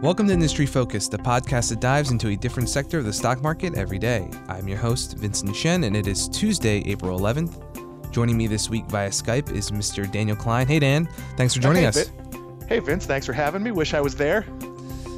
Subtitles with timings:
[0.00, 3.42] Welcome to Industry Focus, the podcast that dives into a different sector of the stock
[3.42, 4.30] market every day.
[4.46, 8.12] I'm your host, Vincent Shen, and it is Tuesday, April 11th.
[8.12, 10.08] Joining me this week via Skype is Mr.
[10.08, 10.68] Daniel Kline.
[10.68, 11.06] Hey, Dan.
[11.36, 12.12] Thanks for joining hey, us.
[12.68, 13.06] Hey, Vince.
[13.06, 13.72] Thanks for having me.
[13.72, 14.46] Wish I was there.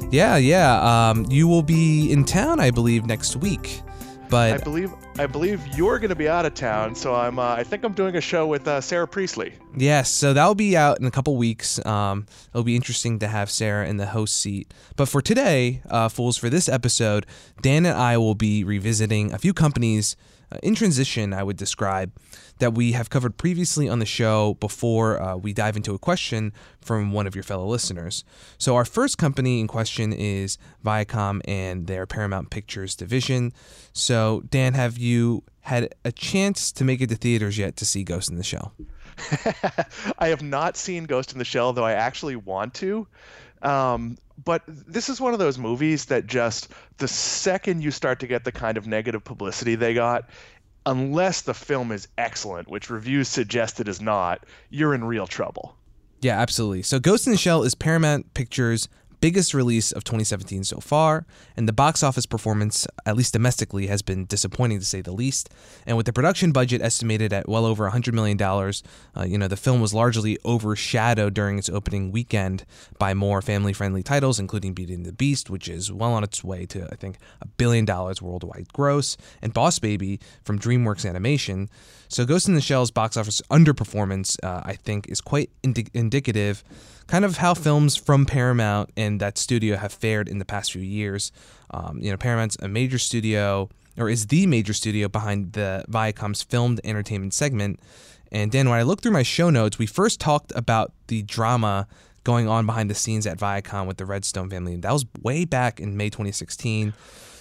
[0.09, 1.09] Yeah, yeah.
[1.11, 3.83] Um, you will be in town, I believe, next week.
[4.31, 7.37] But I believe I believe you're going to be out of town, so I'm.
[7.37, 9.51] Uh, I think I'm doing a show with uh, Sarah Priestley.
[9.75, 11.85] Yes, so that'll be out in a couple weeks.
[11.85, 14.73] Um, it'll be interesting to have Sarah in the host seat.
[14.95, 17.25] But for today, uh, fools, for this episode,
[17.61, 20.15] Dan and I will be revisiting a few companies
[20.63, 21.33] in transition.
[21.33, 22.11] I would describe
[22.59, 26.53] that we have covered previously on the show before uh, we dive into a question
[26.79, 28.23] from one of your fellow listeners.
[28.57, 33.53] So, our first company in question is Viacom and their Paramount Pictures division.
[33.93, 38.03] So, Dan, have you had a chance to make it to theaters yet to see
[38.03, 38.73] Ghost in the Shell?
[40.19, 43.07] I have not seen Ghost in the Shell, though I actually want to.
[43.61, 48.27] Um, but this is one of those movies that just the second you start to
[48.27, 50.29] get the kind of negative publicity they got,
[50.85, 55.75] unless the film is excellent, which reviews suggest it is not, you're in real trouble.
[56.21, 56.83] Yeah, absolutely.
[56.83, 58.87] So Ghost in the Shell is Paramount Pictures'
[59.21, 64.01] biggest release of 2017 so far, and the box office performance, at least domestically, has
[64.01, 65.49] been disappointing to say the least.
[65.85, 69.55] And with the production budget estimated at well over $100 million, uh, you know, the
[69.55, 72.65] film was largely overshadowed during its opening weekend
[72.97, 76.43] by more family friendly titles, including Beauty and the Beast, which is well on its
[76.43, 81.69] way to, I think, a billion dollars worldwide gross, and Boss Baby from DreamWorks Animation.
[82.07, 86.63] So Ghost in the Shell's box office underperformance, uh, I think, is quite indi- indicative
[87.11, 90.81] kind of how films from Paramount and that studio have fared in the past few
[90.81, 91.33] years.
[91.71, 96.41] Um, you know, Paramount's a major studio, or is the major studio behind the Viacom's
[96.41, 97.81] filmed entertainment segment.
[98.31, 101.85] And Dan, when I looked through my show notes, we first talked about the drama
[102.23, 105.43] going on behind the scenes at Viacom with the Redstone family, and that was way
[105.43, 106.93] back in May 2016.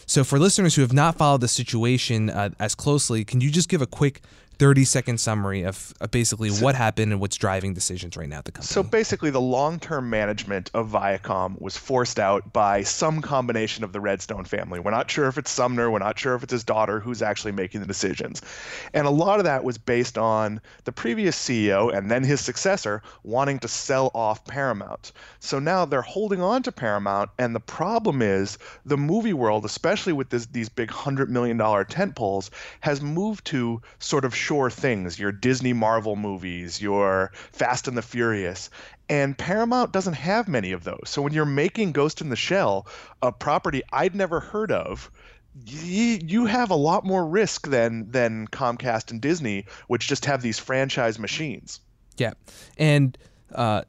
[0.05, 3.68] So, for listeners who have not followed the situation uh, as closely, can you just
[3.68, 4.20] give a quick
[4.60, 8.36] 30 second summary of, of basically so, what happened and what's driving decisions right now
[8.36, 8.66] at the company.
[8.66, 13.94] So basically, the long term management of Viacom was forced out by some combination of
[13.94, 14.78] the Redstone family.
[14.78, 17.52] We're not sure if it's Sumner, we're not sure if it's his daughter who's actually
[17.52, 18.42] making the decisions.
[18.92, 23.00] And a lot of that was based on the previous CEO and then his successor
[23.22, 25.12] wanting to sell off Paramount.
[25.38, 30.12] So now they're holding on to Paramount, and the problem is the movie world, especially
[30.12, 31.56] with this, these big $100 million
[31.86, 32.50] tent poles,
[32.80, 38.02] has moved to sort of sure things, your Disney Marvel movies, your Fast and the
[38.02, 38.68] Furious.
[39.08, 41.02] And Paramount doesn't have many of those.
[41.05, 42.89] So when you're making Ghost in the Shell,
[43.22, 45.08] a property I'd never heard of,
[45.64, 50.58] you have a lot more risk than than Comcast and Disney, which just have these
[50.58, 51.78] franchise machines.
[52.16, 52.33] Yeah,
[52.77, 53.16] and
[53.55, 53.83] uh,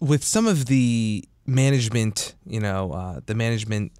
[0.00, 3.92] with some of the management, you know, uh, the management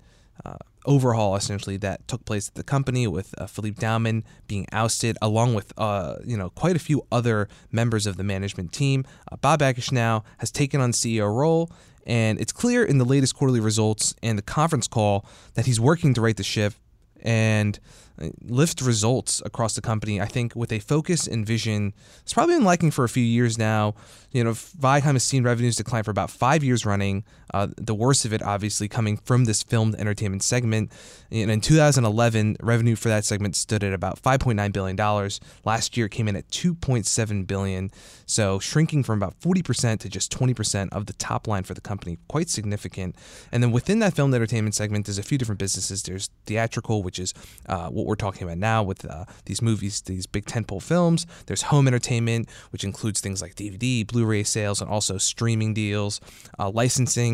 [0.45, 5.17] uh, overhaul essentially that took place at the company with uh, Philippe Dauman being ousted,
[5.21, 9.05] along with uh, you know quite a few other members of the management team.
[9.31, 11.71] Uh, Bob Bakish now has taken on CEO role,
[12.07, 16.15] and it's clear in the latest quarterly results and the conference call that he's working
[16.15, 16.75] to right the ship
[17.23, 17.79] and
[18.43, 20.21] lift results across the company.
[20.21, 23.59] I think with a focus and vision, it's probably been lacking for a few years
[23.59, 23.95] now.
[24.33, 27.25] You know, Viacom has seen revenues decline for about five years running.
[27.53, 30.93] Uh, the worst of it, obviously, coming from this filmed entertainment segment.
[31.31, 35.41] And in 2011, revenue for that segment stood at about 5.9 billion dollars.
[35.65, 37.91] Last year, it came in at 2.7 billion,
[38.27, 42.19] so shrinking from about 40% to just 20% of the top line for the company.
[42.29, 43.17] Quite significant.
[43.53, 46.03] And then within that filmed entertainment segment, there's a few different businesses.
[46.03, 47.35] There's theatrical, which is
[47.67, 51.27] uh, what we're talking about now with uh, these movies, these big tentpole films.
[51.47, 56.21] There's home entertainment, which includes things like DVD, Blu-ray sales, and also streaming deals.
[56.59, 56.71] Uh,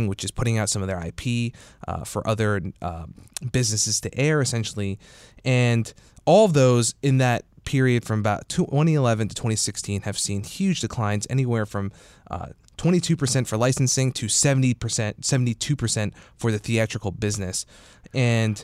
[0.05, 1.53] licensing, which is putting out some of their IP
[1.89, 3.07] uh, for other uh,
[3.53, 4.99] businesses to air, essentially,
[5.45, 5.93] and
[6.25, 11.27] all of those in that period from about 2011 to 2016 have seen huge declines,
[11.31, 11.91] anywhere from
[12.77, 17.67] 22% uh, for licensing to 70%, 72% for the theatrical business.
[18.15, 18.63] And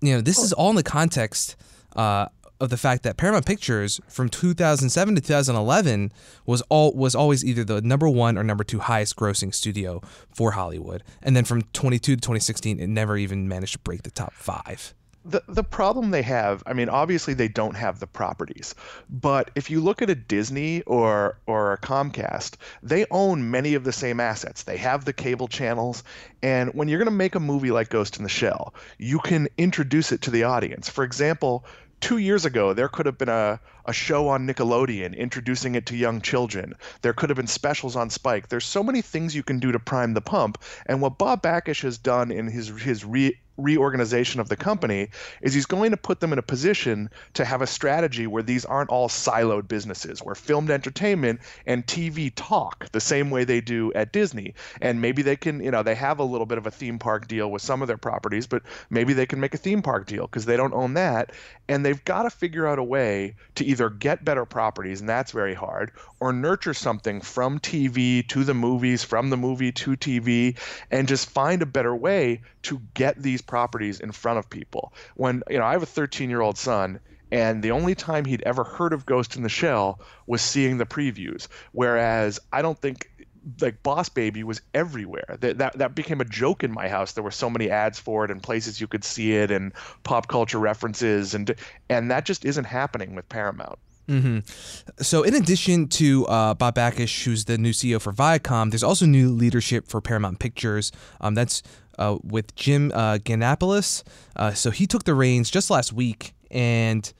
[0.00, 1.56] you know, this is all in the context
[1.94, 2.26] uh,
[2.60, 6.12] of the fact that Paramount Pictures from 2007 to 2011
[6.44, 10.00] was all was always either the number one or number two highest grossing studio
[10.30, 14.10] for Hollywood, and then from 22 to 2016, it never even managed to break the
[14.10, 14.94] top five
[15.26, 18.74] the the problem they have, I mean, obviously they don't have the properties,
[19.10, 23.84] but if you look at a Disney or or a Comcast, they own many of
[23.84, 24.62] the same assets.
[24.62, 26.04] They have the cable channels,
[26.42, 29.48] and when you're going to make a movie like Ghost in the Shell, you can
[29.58, 30.88] introduce it to the audience.
[30.88, 31.64] For example,
[32.00, 35.96] two years ago, there could have been a, a show on Nickelodeon introducing it to
[35.96, 36.74] young children.
[37.02, 38.48] There could have been specials on Spike.
[38.48, 40.58] There's so many things you can do to prime the pump.
[40.86, 45.08] And what Bob Bakish has done in his his re reorganization of the company
[45.40, 48.64] is he's going to put them in a position to have a strategy where these
[48.64, 53.92] aren't all siloed businesses where filmed entertainment and TV talk the same way they do
[53.94, 56.70] at Disney and maybe they can you know they have a little bit of a
[56.70, 59.82] theme park deal with some of their properties but maybe they can make a theme
[59.82, 61.32] park deal because they don't own that
[61.68, 65.32] and they've got to figure out a way to either get better properties and that's
[65.32, 70.58] very hard or nurture something from TV to the movies from the movie to TV
[70.90, 74.92] and just find a better way to get these properties in front of people.
[75.14, 77.00] When you know, I have a 13 year old son,
[77.30, 80.86] and the only time he'd ever heard of Ghost in the Shell was seeing the
[80.86, 81.48] previews.
[81.72, 83.10] Whereas I don't think
[83.60, 85.36] like Boss Baby was everywhere.
[85.40, 87.12] That, that that became a joke in my house.
[87.12, 89.72] There were so many ads for it and places you could see it and
[90.04, 91.54] pop culture references and
[91.88, 93.78] and that just isn't happening with Paramount.
[94.08, 95.02] Mm-hmm.
[95.02, 99.04] So, in addition to uh, Bob Bakish, who's the new CEO for Viacom, there's also
[99.04, 100.92] new leadership for Paramount Pictures.
[101.20, 101.62] Um, that's
[101.98, 104.04] uh, with Jim uh, Gianopulos.
[104.36, 107.12] Uh, so he took the reins just last week, and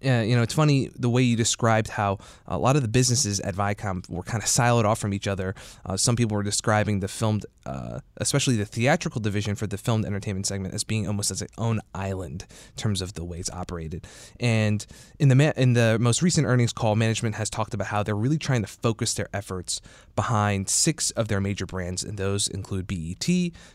[0.00, 3.54] you know, it's funny the way you described how a lot of the businesses at
[3.54, 5.54] Viacom were kind of siloed off from each other.
[5.84, 10.06] Uh, some people were describing the filmed, uh, especially the theatrical division for the filmed
[10.06, 13.50] entertainment segment, as being almost as its own island in terms of the way it's
[13.50, 14.06] operated.
[14.40, 14.86] And
[15.18, 18.16] in the ma- in the most recent earnings call, management has talked about how they're
[18.16, 19.82] really trying to focus their efforts
[20.16, 23.28] behind six of their major brands, and those include BET,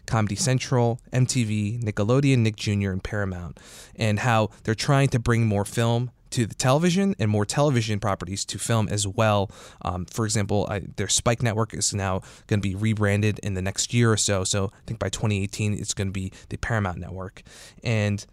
[0.07, 3.59] Comedy Central, MTV, Nickelodeon, Nick Jr., and Paramount,
[3.95, 8.44] and how they're trying to bring more film to the television and more television properties
[8.45, 9.51] to film as well.
[9.83, 13.62] Um, for example, I, their Spike network is now going to be rebranded in the
[13.62, 14.44] next year or so.
[14.44, 17.44] So I think by 2018, it's going to be the Paramount Network.
[17.83, 18.25] And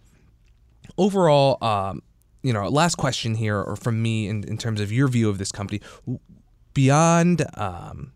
[0.96, 2.02] overall, um,
[2.42, 5.38] you know, last question here, or from me in, in terms of your view of
[5.38, 5.80] this company,
[6.72, 8.12] beyond um,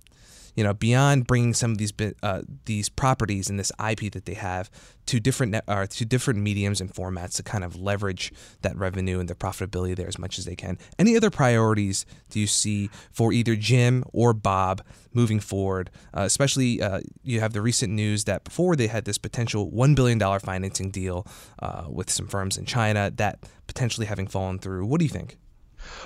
[0.54, 1.92] you know, beyond bringing some of these
[2.22, 4.70] uh, these properties and this IP that they have
[5.06, 9.20] to different net, uh, to different mediums and formats to kind of leverage that revenue
[9.20, 10.78] and the profitability there as much as they can.
[10.98, 15.90] Any other priorities do you see for either Jim or Bob moving forward?
[16.16, 19.94] Uh, especially, uh, you have the recent news that before they had this potential one
[19.94, 21.26] billion dollar financing deal
[21.58, 24.86] uh, with some firms in China that potentially having fallen through.
[24.86, 25.36] What do you think?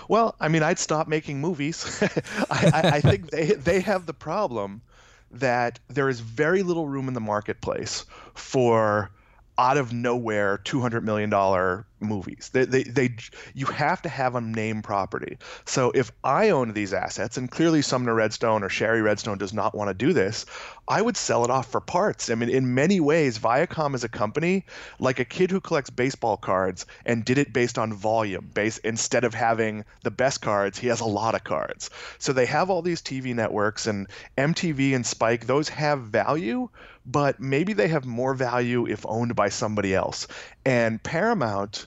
[0.09, 2.03] Well, I mean, I'd stop making movies.
[2.51, 4.83] I, I, I think they they have the problem
[5.31, 9.11] that there is very little room in the marketplace for
[9.59, 12.51] out of nowhere $200 million movies.
[12.53, 13.15] They, they, they,
[13.55, 15.39] you have to have a name property.
[15.65, 19.75] So if I own these assets, and clearly Sumner Redstone or Shari Redstone does not
[19.75, 20.47] want to do this,
[20.87, 22.31] I would sell it off for parts.
[22.31, 24.65] I mean, in many ways, Viacom is a company
[24.99, 28.51] like a kid who collects baseball cards and did it based on volume.
[28.55, 31.91] Based instead of having the best cards, he has a lot of cards.
[32.19, 34.07] So they have all these TV networks and
[34.39, 35.47] MTV and Spike.
[35.47, 36.71] Those have value,
[37.05, 40.27] but maybe they have more value if owned by somebody else.
[40.65, 41.87] And Paramount,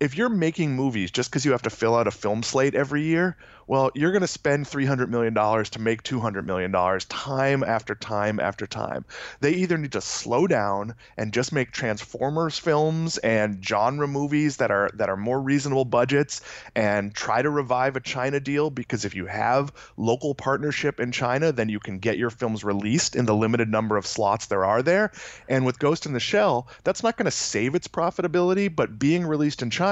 [0.00, 3.02] if you're making movies just because you have to fill out a film slate every
[3.02, 3.36] year,
[3.66, 6.72] well, you're going to spend $300 million to make $200 million
[7.08, 9.04] time after time after time.
[9.40, 14.70] They either need to slow down and just make Transformers films and genre movies that
[14.70, 16.40] are that are more reasonable budgets
[16.74, 21.52] and try to revive a China deal because if you have local partnership in China,
[21.52, 24.82] then you can get your films released in the limited number of slots there are
[24.82, 25.12] there.
[25.46, 29.26] And with Ghost in the Shell, that's not going to save its profitability, but being
[29.26, 29.87] released in China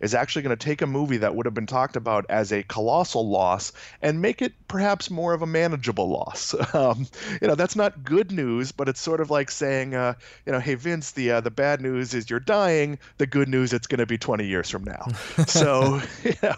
[0.00, 2.62] is actually going to take a movie that would have been talked about as a
[2.64, 6.54] colossal loss and make it perhaps more of a manageable loss.
[6.72, 7.08] Um,
[7.42, 10.14] you know, that's not good news, but it's sort of like saying, uh,
[10.46, 12.98] you know, hey Vince, the uh, the bad news is you're dying.
[13.18, 15.08] The good news, it's going to be 20 years from now.
[15.46, 16.54] so, you know,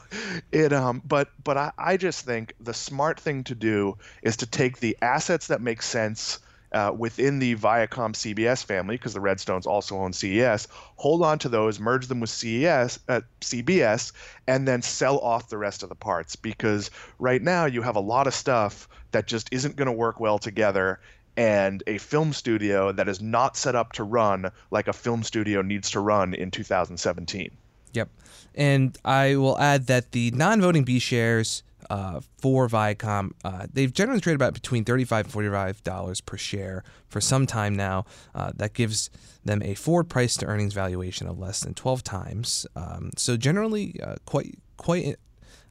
[0.52, 0.72] it.
[0.72, 4.80] Um, but but I, I just think the smart thing to do is to take
[4.80, 6.40] the assets that make sense
[6.72, 11.48] uh, within the Viacom CBS family, because the Redstones also own CES, hold on to
[11.48, 14.12] those, merge them with CES, uh, CBS,
[14.46, 16.36] and then sell off the rest of the parts.
[16.36, 20.20] Because right now you have a lot of stuff that just isn't going to work
[20.20, 21.00] well together.
[21.36, 25.62] And a film studio that is not set up to run like a film studio
[25.62, 27.50] needs to run in 2017.
[27.94, 28.08] Yep.
[28.54, 33.32] And I will add that the non voting B shares uh, for Viacom.
[33.44, 38.04] Uh, they've generally traded about between 35 and $45 per share for some time now.
[38.34, 39.10] Uh, that gives
[39.44, 42.66] them a forward price to earnings valuation of less than 12 times.
[42.76, 45.16] Um, so generally uh, quite, quite,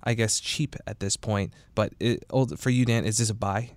[0.03, 1.53] I guess, cheap at this point.
[1.75, 2.23] But it,
[2.57, 3.71] for you, Dan, is this a buy?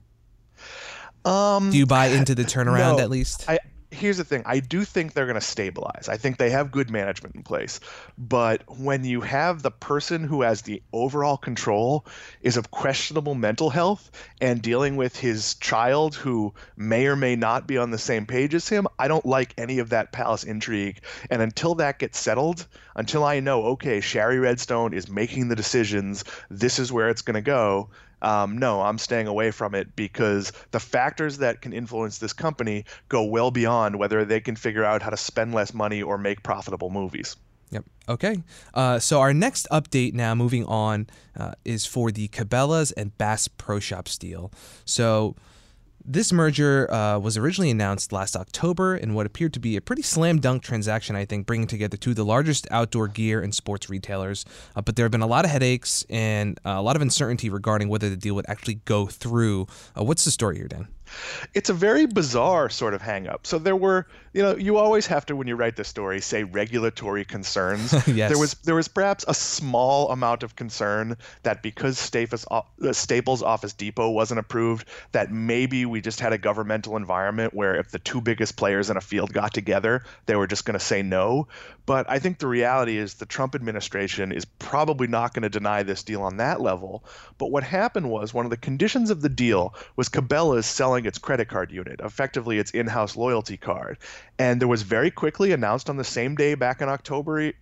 [1.24, 3.48] Um, Do you buy into the turnaround no, at least?
[3.48, 3.58] I,
[3.94, 6.08] here's the thing I do think they're going to stabilize.
[6.08, 7.80] I think they have good management in place.
[8.18, 12.04] But when you have the person who has the overall control
[12.42, 14.10] is of questionable mental health
[14.40, 18.54] and dealing with his child who may or may not be on the same page
[18.54, 21.00] as him, I don't like any of that palace intrigue.
[21.30, 26.24] And until that gets settled, until I know, okay, Shari Redstone is making the decisions,
[26.50, 27.90] this is where it's going to go,
[28.24, 32.86] um, no, I'm staying away from it because the factors that can influence this company
[33.08, 36.42] go well beyond whether they can figure out how to spend less money or make
[36.42, 37.36] profitable movies.
[37.70, 37.84] Yep.
[38.08, 38.36] Okay.
[38.72, 43.48] Uh, so our next update now, moving on, uh, is for the Cabela's and Bass
[43.48, 44.50] Pro Shops deal.
[44.84, 45.36] So
[46.04, 50.02] this merger uh, was originally announced last October in what appeared to be a pretty
[50.02, 53.88] slam dunk transaction, I think, bringing together two of the largest outdoor gear and sports
[53.88, 54.44] retailers.
[54.76, 57.48] Uh, but there have been a lot of headaches and uh, a lot of uncertainty
[57.48, 59.66] regarding whether the deal would actually go through.
[59.98, 60.88] Uh, what's the story here, Dan?
[61.54, 63.46] It's a very bizarre sort of hangup.
[63.46, 66.44] So there were, you know, you always have to when you write the story say
[66.44, 67.92] regulatory concerns.
[68.06, 68.30] yes.
[68.30, 73.42] There was there was perhaps a small amount of concern that because Staples, uh, Staples
[73.42, 77.98] Office Depot wasn't approved, that maybe we just had a governmental environment where if the
[77.98, 81.48] two biggest players in a field got together, they were just going to say no.
[81.86, 85.82] But I think the reality is the Trump administration is probably not going to deny
[85.82, 87.04] this deal on that level.
[87.36, 91.18] But what happened was one of the conditions of the deal was Cabela's selling its
[91.18, 93.98] credit card unit, effectively its in house loyalty card.
[94.38, 97.52] And there was very quickly announced on the same day back in October.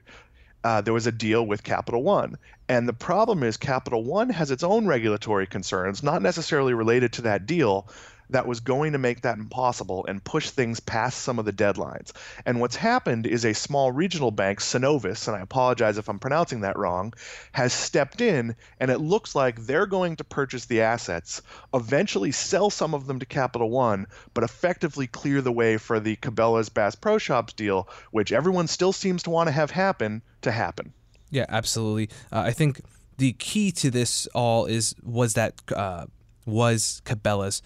[0.62, 2.38] Uh, there was a deal with Capital One.
[2.68, 7.22] And the problem is, Capital One has its own regulatory concerns, not necessarily related to
[7.22, 7.88] that deal,
[8.32, 12.12] that was going to make that impossible and push things past some of the deadlines.
[12.44, 16.62] And what's happened is a small regional bank, Synovus, and I apologize if I'm pronouncing
[16.62, 17.14] that wrong,
[17.52, 22.70] has stepped in and it looks like they're going to purchase the assets, eventually sell
[22.70, 26.94] some of them to Capital One, but effectively clear the way for the Cabela's Bass
[26.94, 30.92] Pro Shops deal, which everyone still seems to want to have happen, to happen.
[31.30, 32.10] Yeah, absolutely.
[32.30, 32.82] Uh, I think
[33.16, 36.06] the key to this all is was that uh,
[36.44, 37.62] was Cabela's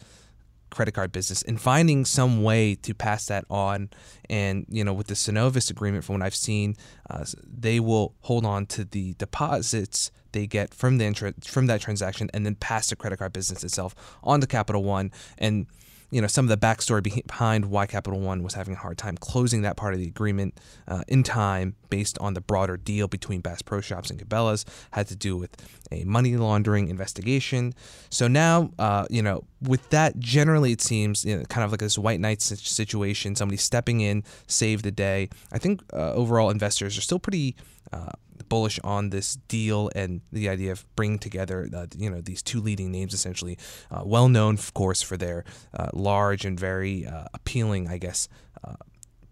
[0.70, 3.90] credit card business and finding some way to pass that on.
[4.28, 6.76] And, you know, with the Synovus agreement, from what I've seen,
[7.08, 12.28] uh, they will hold on to the deposits they get from the from that transaction
[12.35, 15.11] and then pass the credit card business itself on to Capital One.
[15.38, 15.66] And
[16.10, 19.16] you know some of the backstory behind why Capital One was having a hard time
[19.16, 20.58] closing that part of the agreement
[20.88, 25.08] uh, in time, based on the broader deal between Bass Pro Shops and Cabela's, had
[25.08, 25.50] to do with
[25.90, 27.75] a money laundering investigation.
[28.10, 31.80] So now, uh, you know, with that, generally it seems you know, kind of like
[31.80, 35.28] this white knight situation, somebody stepping in, save the day.
[35.52, 37.56] I think uh, overall investors are still pretty
[37.92, 38.10] uh,
[38.48, 42.60] bullish on this deal and the idea of bringing together, uh, you know, these two
[42.60, 43.58] leading names, essentially,
[43.90, 48.28] uh, well known, of course, for their uh, large and very uh, appealing, I guess,
[48.64, 48.74] uh,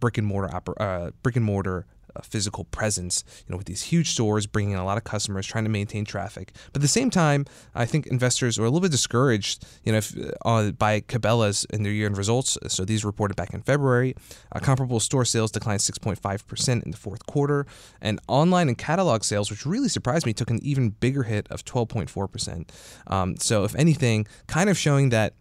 [0.00, 1.86] brick and mortar brick and mortar
[2.22, 5.64] physical presence, you know, with these huge stores bringing in a lot of customers, trying
[5.64, 6.52] to maintain traffic.
[6.72, 9.98] But at the same time, I think investors were a little bit discouraged, you know,
[9.98, 12.58] if, uh, by Cabela's in their year-end results.
[12.68, 14.14] So these reported back in February.
[14.52, 17.66] Uh, comparable store sales declined 6.5% in the fourth quarter,
[18.00, 21.64] and online and catalog sales, which really surprised me, took an even bigger hit of
[21.64, 22.68] 12.4%.
[23.06, 25.34] Um, so if anything, kind of showing that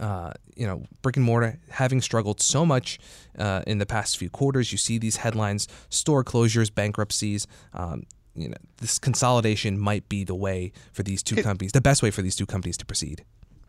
[0.00, 2.98] uh, you know, brick and mortar having struggled so much
[3.38, 4.72] uh, in the past few quarters.
[4.72, 7.46] You see these headlines: store closures, bankruptcies.
[7.72, 11.80] Um, you know, this consolidation might be the way for these two it, companies, the
[11.80, 13.24] best way for these two companies to proceed.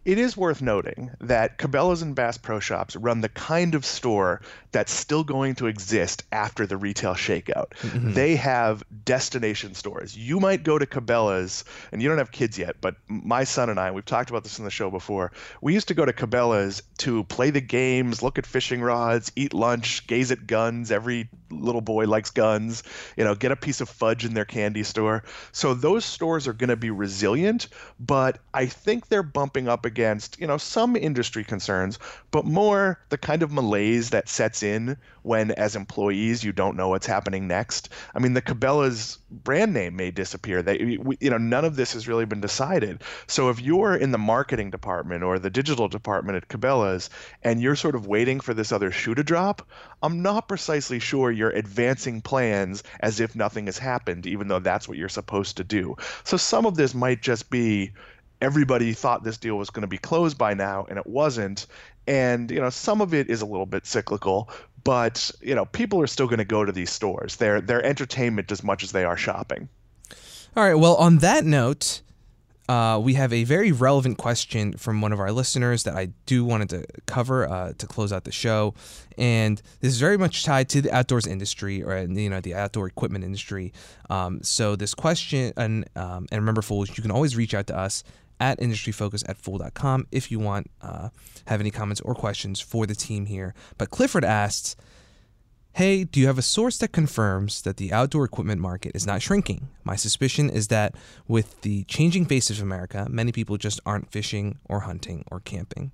[0.07, 4.39] It is worth noting that Cabela's and Bass Pro Shops run the kind of store
[4.71, 7.71] that's still going to exist after the retail shakeout.
[7.81, 8.13] Mm-hmm.
[8.13, 10.15] They have destination stores.
[10.17, 13.77] You might go to Cabela's, and you don't have kids yet, but my son and
[13.77, 15.33] I, we've talked about this in the show before.
[15.59, 19.53] We used to go to Cabela's to play the games, look at fishing rods, eat
[19.53, 20.89] lunch, gaze at guns.
[20.89, 22.83] Every little boy likes guns,
[23.17, 25.25] you know, get a piece of fudge in their candy store.
[25.51, 27.67] So those stores are going to be resilient,
[27.99, 31.97] but I think they're bumping up against against, you know, some industry concerns,
[32.29, 36.89] but more the kind of malaise that sets in when, as employees, you don't know
[36.89, 37.89] what's happening next.
[38.13, 40.61] I mean, the Cabela's brand name may disappear.
[40.61, 43.01] They, you know, none of this has really been decided.
[43.25, 47.09] So if you're in the marketing department or the digital department at Cabela's
[47.41, 49.67] and you're sort of waiting for this other shoe to drop,
[50.03, 54.87] I'm not precisely sure you're advancing plans as if nothing has happened, even though that's
[54.87, 55.95] what you're supposed to do.
[56.23, 57.93] So some of this might just be
[58.41, 61.67] everybody thought this deal was going to be closed by now and it wasn't.
[62.07, 64.49] And you know some of it is a little bit cyclical
[64.83, 67.35] but you know people are still going to go to these stores.
[67.35, 69.67] They're they're entertainment as much as they are shopping.
[70.55, 72.01] All right well on that note
[72.69, 76.43] uh, we have a very relevant question from one of our listeners that I do
[76.43, 78.73] wanted to cover uh, to close out the show,
[79.17, 82.87] and this is very much tied to the outdoors industry or you know the outdoor
[82.87, 83.71] equipment industry.
[84.09, 87.77] Um, so this question, and um, and remember, fools, you can always reach out to
[87.77, 88.03] us
[88.39, 91.09] at industryfocus at fool.com if you want uh,
[91.45, 93.53] have any comments or questions for the team here.
[93.77, 94.75] But Clifford asks.
[95.73, 99.21] Hey, do you have a source that confirms that the outdoor equipment market is not
[99.21, 99.67] shrinking?
[99.83, 100.95] My suspicion is that
[101.27, 105.91] with the changing face of America, many people just aren't fishing or hunting or camping.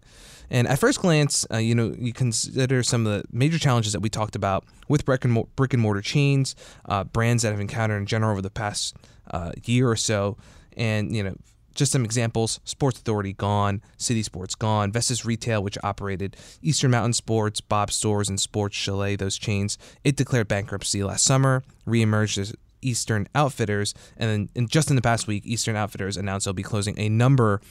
[0.49, 3.99] And at first glance, uh, you know, you consider some of the major challenges that
[3.99, 7.97] we talked about with brick and, brick and mortar chains, uh, brands that have encountered
[7.97, 8.95] in general over the past
[9.31, 10.37] uh, year or so,
[10.77, 11.35] and you know,
[11.73, 17.13] just some examples Sports Authority gone, City Sports gone, Vestis Retail, which operated Eastern Mountain
[17.13, 22.53] Sports, Bob Stores, and Sports Chalet, those chains, it declared bankruptcy last summer, reemerged as
[22.81, 26.63] Eastern Outfitters, and then in, just in the past week, Eastern Outfitters announced they'll be
[26.63, 27.61] closing a number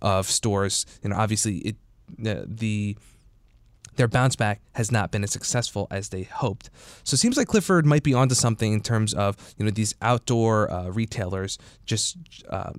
[0.00, 0.86] of stores.
[1.02, 1.76] Know, obviously, it
[2.18, 2.96] the, the
[3.96, 6.70] their bounce back has not been as successful as they hoped.
[7.04, 9.94] So it seems like Clifford might be onto something in terms of you know these
[10.00, 12.16] outdoor uh, retailers just
[12.48, 12.72] uh,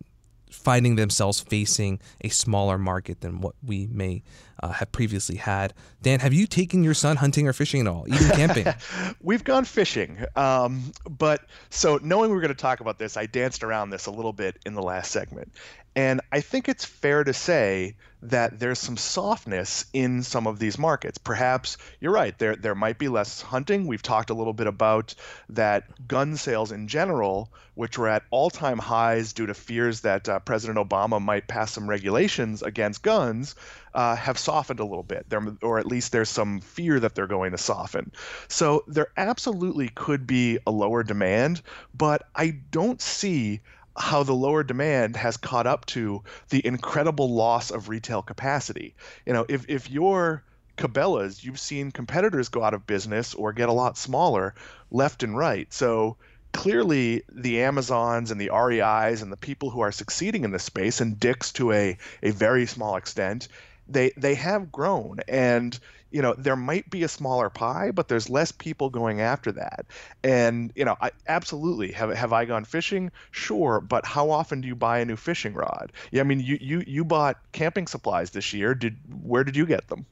[0.51, 4.23] finding themselves facing a smaller market than what we may
[4.61, 5.73] uh, have previously had.
[6.01, 8.67] Dan, have you taken your son hunting or fishing at all, even camping?
[9.21, 10.23] We've gone fishing.
[10.35, 14.05] Um, but so knowing we are going to talk about this, I danced around this
[14.05, 15.51] a little bit in the last segment.
[15.95, 20.77] And I think it's fair to say that there's some softness in some of these
[20.77, 21.17] markets.
[21.17, 22.37] Perhaps you're right.
[22.37, 23.87] There there might be less hunting.
[23.87, 25.15] We've talked a little bit about
[25.49, 30.39] that gun sales in general, which were at all-time highs due to fears that uh,
[30.39, 33.55] President Obama might pass some regulations against guns,
[33.93, 35.29] uh, have softened a little bit.
[35.29, 38.11] There, or at least there's some fear that they're going to soften.
[38.47, 41.61] So there absolutely could be a lower demand,
[41.93, 43.61] but I don't see
[43.97, 48.95] how the lower demand has caught up to the incredible loss of retail capacity.
[49.25, 50.43] You know, if if you're
[50.77, 54.55] Cabela's, you've seen competitors go out of business or get a lot smaller
[54.89, 55.71] left and right.
[55.71, 56.17] So
[56.53, 61.01] clearly the Amazons and the REIs and the people who are succeeding in this space
[61.01, 63.47] and Dick's to a, a very small extent,
[63.91, 65.79] they they have grown and
[66.11, 69.85] you know there might be a smaller pie but there's less people going after that.
[70.23, 71.91] And you know i absolutely.
[71.91, 73.11] Have have i gone fishing?
[73.31, 75.91] Sure but how often do you buy a new fishing rod?
[76.11, 78.73] Yeah i mean you you you bought camping supplies this year.
[78.73, 80.05] Did where did you get them?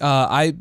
[0.00, 0.54] Uh, i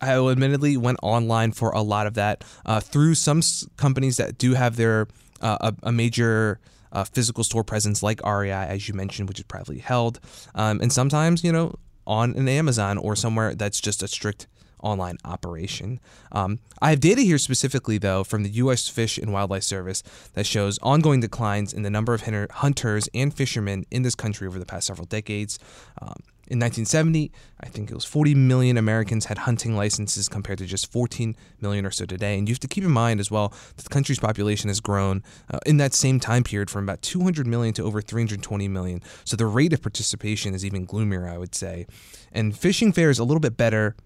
[0.00, 3.40] I admittedly went online for a lot of that uh, through some
[3.76, 5.06] companies that do have their
[5.40, 6.60] uh, a, a, major
[6.92, 10.20] uh, physical store presence like REI, as you mentioned, which is privately held.
[10.54, 11.74] Um, and sometimes, you know,
[12.06, 14.46] on an Amazon or somewhere that's just a strict
[14.84, 15.98] online operation.
[16.30, 18.88] Um, I have data here specifically, though, from the U.S.
[18.88, 20.02] Fish and Wildlife Service
[20.34, 24.58] that shows ongoing declines in the number of hunters and fishermen in this country over
[24.58, 25.58] the past several decades.
[26.00, 30.66] Um, in 1970, I think it was 40 million Americans had hunting licenses compared to
[30.66, 32.38] just 14 million or so today.
[32.38, 35.22] And you have to keep in mind as well that the country's population has grown
[35.50, 39.02] uh, in that same time period from about 200 million to over 320 million.
[39.24, 41.86] So the rate of participation is even gloomier, I would say.
[42.32, 43.96] And fishing fares a little bit better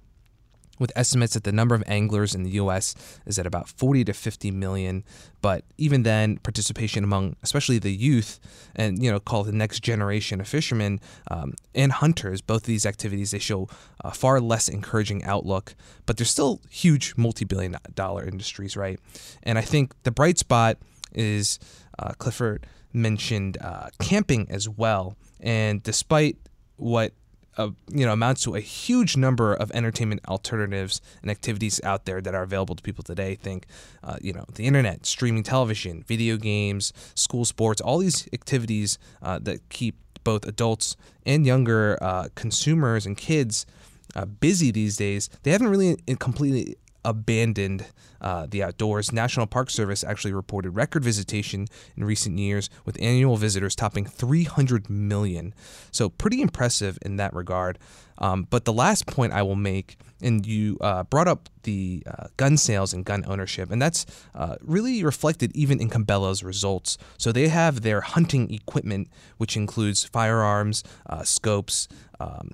[0.78, 2.94] with estimates that the number of anglers in the U.S.
[3.26, 5.04] is at about 40 to 50 million.
[5.40, 8.40] But even then, participation among especially the youth
[8.74, 12.86] and you know called the next generation of fishermen um, and hunters, both of these
[12.86, 13.68] activities they show
[14.00, 15.74] a far less encouraging outlook.
[16.06, 18.98] But they're still huge multi-billion-dollar industries, right?
[19.42, 20.78] And I think the bright spot
[21.12, 21.58] is
[21.98, 25.16] uh, Clifford mentioned uh, camping as well.
[25.40, 26.36] And despite
[26.76, 27.12] what
[27.58, 32.20] a, you know amounts to a huge number of entertainment alternatives and activities out there
[32.20, 33.34] that are available to people today.
[33.34, 33.66] Think,
[34.02, 39.38] uh, you know, the internet, streaming television, video games, school sports, all these activities uh,
[39.40, 43.66] that keep both adults and younger uh, consumers and kids
[44.14, 45.28] uh, busy these days.
[45.42, 46.76] They haven't really completely
[47.08, 47.86] abandoned
[48.20, 49.12] uh, the outdoors.
[49.12, 51.66] National Park Service actually reported record visitation
[51.96, 55.54] in recent years, with annual visitors topping 300 million.
[55.90, 57.78] So, pretty impressive in that regard.
[58.18, 62.26] Um, but the last point I will make, and you uh, brought up the uh,
[62.36, 66.98] gun sales and gun ownership, and that's uh, really reflected even in Cabela's results.
[67.16, 71.86] So they have their hunting equipment, which includes firearms, uh, scopes,
[72.20, 72.50] um,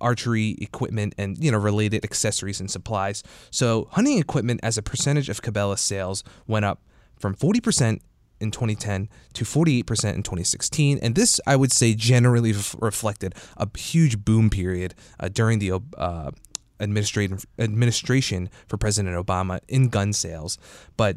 [0.00, 3.22] archery equipment and you know related accessories and supplies.
[3.50, 6.82] So hunting equipment as a percentage of Cabela sales went up
[7.16, 8.00] from 40%
[8.40, 13.68] in 2010 to 48% in 2016 and this I would say generally f- reflected a
[13.76, 16.30] huge boom period uh, during the uh,
[16.78, 20.56] administration administration for President Obama in gun sales
[20.96, 21.16] but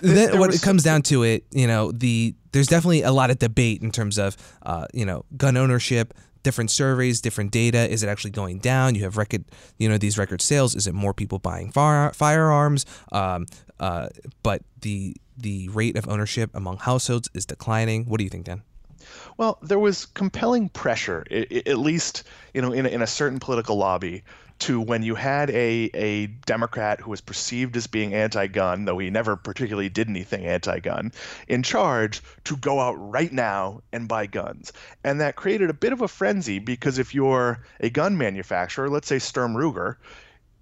[0.00, 3.38] then what it comes down to it, you know, the there's definitely a lot of
[3.38, 6.14] debate in terms of, uh, you know, gun ownership.
[6.42, 7.88] Different surveys, different data.
[7.88, 8.94] Is it actually going down?
[8.94, 9.44] You have record,
[9.78, 10.74] you know, these record sales.
[10.74, 12.84] Is it more people buying fire, firearms?
[13.12, 13.46] Um,
[13.78, 14.08] uh,
[14.42, 18.04] but the the rate of ownership among households is declining.
[18.06, 18.62] What do you think, Dan?
[19.36, 22.24] Well, there was compelling pressure, at least
[22.54, 24.22] you know, in a, in a certain political lobby,
[24.62, 29.10] to when you had a a Democrat who was perceived as being anti-gun, though he
[29.10, 31.12] never particularly did anything anti-gun,
[31.48, 34.72] in charge to go out right now and buy guns,
[35.02, 39.08] and that created a bit of a frenzy because if you're a gun manufacturer, let's
[39.08, 39.96] say Sturm Ruger,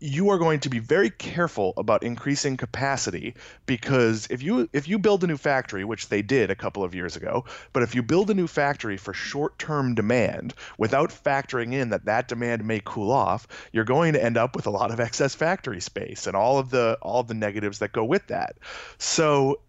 [0.00, 3.34] you are going to be very careful about increasing capacity
[3.66, 6.94] because if you if you build a new factory which they did a couple of
[6.94, 11.90] years ago but if you build a new factory for short-term demand without factoring in
[11.90, 15.00] that that demand may cool off you're going to end up with a lot of
[15.00, 18.56] excess factory space and all of the all of the negatives that go with that.
[18.98, 19.60] So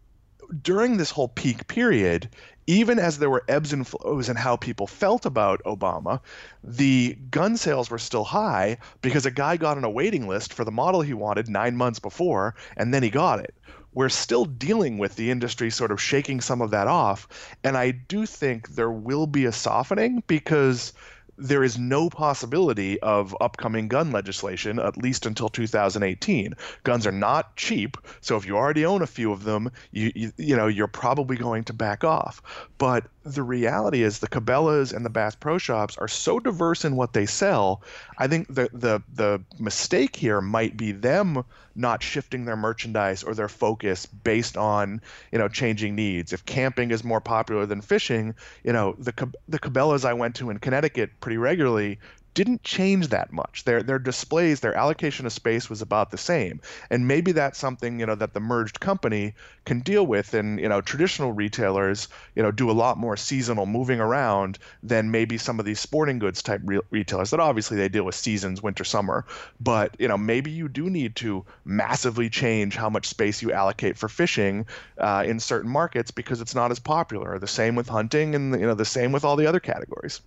[0.62, 2.30] during this whole peak period,
[2.72, 6.22] even as there were ebbs and flows in how people felt about Obama,
[6.64, 10.64] the gun sales were still high because a guy got on a waiting list for
[10.64, 13.54] the model he wanted nine months before, and then he got it.
[13.94, 17.28] We're still dealing with the industry sort of shaking some of that off.
[17.62, 20.94] And I do think there will be a softening because
[21.38, 27.56] there is no possibility of upcoming gun legislation at least until 2018 guns are not
[27.56, 30.88] cheap so if you already own a few of them you you, you know you're
[30.88, 32.42] probably going to back off.
[32.78, 36.96] But the reality is the cabela's and the bass pro shops are so diverse in
[36.96, 37.84] what they sell
[38.18, 41.44] i think the the the mistake here might be them
[41.76, 46.34] not shifting their merchandise or their focus based on you know changing needs.
[46.34, 49.14] If camping is more popular than fishing you know the
[49.48, 52.00] the cabela's i went to in connecticut pretty regularly
[52.34, 53.64] didn't change that much.
[53.66, 56.62] Their their displays, their allocation of space was about the same.
[56.90, 59.34] And maybe that's something, you know, that the merged company
[59.66, 63.66] can deal with and, you know, traditional retailers, you know, do a lot more seasonal
[63.66, 67.90] moving around than maybe some of these sporting goods type re- retailers that obviously they
[67.90, 69.26] deal with seasons, winter, summer.
[69.60, 73.98] But, you know, maybe you do need to massively change how much space you allocate
[73.98, 74.66] for fishing
[74.98, 77.38] uh, in certain markets because it's not as popular.
[77.40, 80.22] The same with hunting and, you know, the same with all the other categories.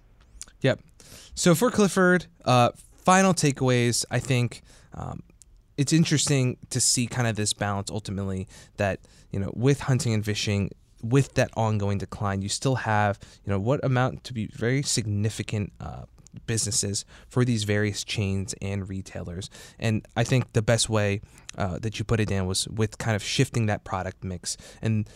[0.60, 0.80] Yep.
[1.34, 4.04] So for Clifford, uh, final takeaways.
[4.10, 4.62] I think
[4.94, 5.22] um,
[5.76, 10.24] it's interesting to see kind of this balance ultimately that you know with hunting and
[10.24, 10.70] fishing.
[11.02, 15.74] With that ongoing decline, you still have, you know, what amount to be very significant
[15.78, 16.04] uh,
[16.46, 19.50] businesses for these various chains and retailers.
[19.78, 21.20] And I think the best way
[21.58, 25.06] uh, that you put it, Dan, was with kind of shifting that product mix and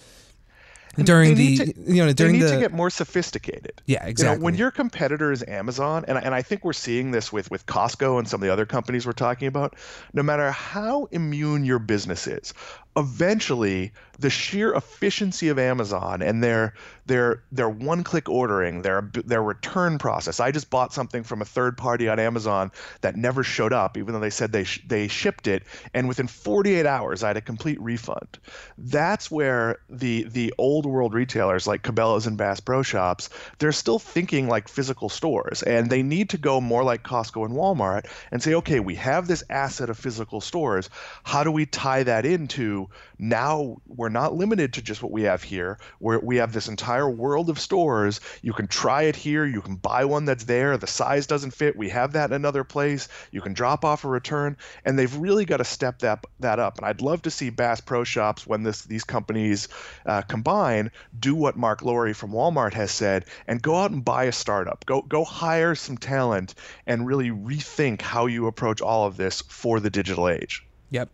[1.05, 3.81] during the to- you know during they need the to get more sophisticated.
[3.87, 7.11] yeah You exactly know, when your competitor is Amazon, and, and I think we're seeing
[7.11, 9.77] this with, with Costco and some of the other companies we're talking about,
[10.13, 12.53] no matter how immune your business is,
[12.97, 16.75] eventually the sheer efficiency of Amazon and their
[17.07, 20.41] their their one-click ordering, their their return process.
[20.41, 24.13] I just bought something from a third party on Amazon that never showed up, even
[24.13, 25.63] though they said they sh- they shipped it,
[25.95, 28.39] and within 48 hours I had a complete refund.
[28.77, 33.99] That's where the the old world retailers like Cabela's and Bass Pro Shops, they're still
[33.99, 38.43] thinking like physical stores, and they need to go more like Costco and Walmart and
[38.43, 40.91] say, okay, we have this asset of physical stores.
[41.23, 42.89] How do we tie that into
[43.19, 45.79] now we're not limited to just what we have here.
[46.01, 48.21] We have this entire world of stores.
[48.43, 49.45] You can try it here.
[49.45, 50.77] You can buy one that's there.
[50.77, 51.77] The size doesn't fit.
[51.77, 53.09] We have that in another place.
[53.33, 56.79] You can drop off a return, and they've really got to step that that up.
[56.79, 59.69] And I'd love to see Bass Pro Shops when this these companies
[60.07, 64.25] uh, combine do what Marc Lore from Walmart has said and go out and buy
[64.25, 64.87] a startup.
[64.87, 66.55] Go go hire some talent
[66.87, 70.65] and really rethink how you approach all of this for the digital age.
[70.91, 71.11] Yep.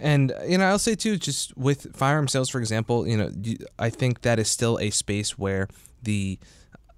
[0.00, 3.30] And you know, I'll say too, just with firearm sales, for example, you know,
[3.78, 5.68] I think that is still a space where
[6.02, 6.38] the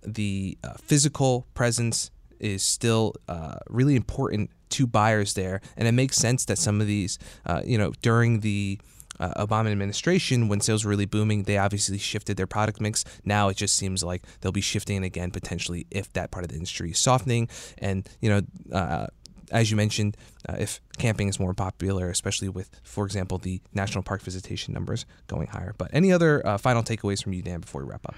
[0.03, 2.11] the uh, physical presence
[2.41, 6.87] is still uh, really important to buyers there, and it makes sense that some of
[6.87, 8.79] these, uh, you know, during the
[9.21, 13.05] uh, Obama administration, when sales were really booming, they obviously shifted their product mix.
[13.25, 16.57] Now it just seems like they'll be shifting again potentially if that part of the
[16.57, 17.49] industry is softening.
[17.79, 19.07] And you know, uh,
[19.53, 20.17] as you mentioned,
[20.49, 25.07] uh, if camping is more popular, especially with, for example, the national park visitation numbers
[25.29, 25.75] going higher.
[25.77, 28.17] But any other uh, final takeaways from you, Dan, before we wrap up?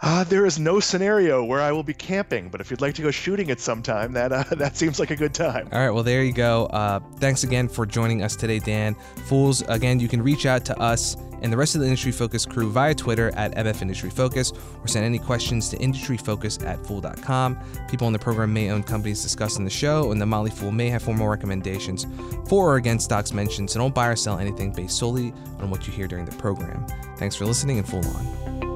[0.00, 3.02] Uh, there is no scenario where I will be camping, but if you'd like to
[3.02, 5.68] go shooting at some time, that uh, that seems like a good time.
[5.72, 6.66] All right, well, there you go.
[6.66, 8.94] Uh, thanks again for joining us today, Dan.
[9.26, 12.46] Fools, again, you can reach out to us and the rest of the Industry Focus
[12.46, 17.58] crew via Twitter at MF Industry Focus or send any questions to industryfocus at fool.com.
[17.88, 20.72] People on the program may own companies discussed in the show, and the Motley Fool
[20.72, 22.06] may have formal recommendations
[22.48, 25.86] for or against stocks mentioned, so don't buy or sell anything based solely on what
[25.86, 26.86] you hear during the program.
[27.16, 28.75] Thanks for listening and Fool On.